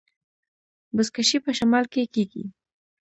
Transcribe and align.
بزکشي 0.95 1.37
په 1.45 1.51
شمال 1.57 1.85
کې 1.93 2.11
کیږي 2.13 2.43